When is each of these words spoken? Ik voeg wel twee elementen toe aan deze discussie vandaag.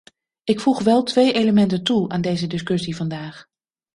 Ik 0.43 0.59
voeg 0.59 0.83
wel 0.83 1.03
twee 1.03 1.33
elementen 1.33 1.83
toe 1.83 2.09
aan 2.09 2.21
deze 2.21 2.47
discussie 2.47 2.95
vandaag. 2.95 3.45